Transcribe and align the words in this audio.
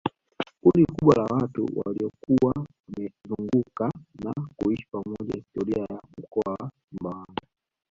kundi 0.61 0.85
kubwa 0.85 1.15
la 1.15 1.23
watu 1.23 1.67
waliokuwa 1.75 2.53
wamewazunguka 2.87 3.91
na 4.23 4.33
kuishi 4.57 4.87
pamoja 4.91 5.35
historia 5.35 5.83
ya 5.89 6.01
mkoa 6.17 6.57
wa 6.61 6.71
sumbawanga 6.89 7.41